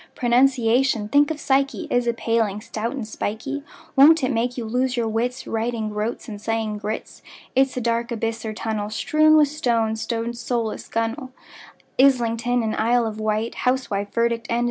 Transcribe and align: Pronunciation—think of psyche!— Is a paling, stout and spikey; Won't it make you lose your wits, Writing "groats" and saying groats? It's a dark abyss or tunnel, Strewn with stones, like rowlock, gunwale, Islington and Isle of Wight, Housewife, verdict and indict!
Pronunciation—think 0.15 1.29
of 1.29 1.39
psyche!— 1.39 1.87
Is 1.91 2.07
a 2.07 2.13
paling, 2.13 2.59
stout 2.59 2.93
and 2.93 3.07
spikey; 3.07 3.61
Won't 3.95 4.23
it 4.23 4.31
make 4.31 4.57
you 4.57 4.65
lose 4.65 4.97
your 4.97 5.07
wits, 5.07 5.45
Writing 5.45 5.89
"groats" 5.89 6.27
and 6.27 6.41
saying 6.41 6.79
groats? 6.79 7.21
It's 7.55 7.77
a 7.77 7.81
dark 7.81 8.11
abyss 8.11 8.43
or 8.43 8.51
tunnel, 8.53 8.89
Strewn 8.89 9.37
with 9.37 9.49
stones, 9.49 10.09
like 10.11 10.19
rowlock, 10.23 10.89
gunwale, 10.91 11.29
Islington 11.99 12.63
and 12.63 12.75
Isle 12.77 13.05
of 13.05 13.19
Wight, 13.19 13.53
Housewife, 13.53 14.11
verdict 14.11 14.47
and 14.49 14.55
indict! 14.55 14.59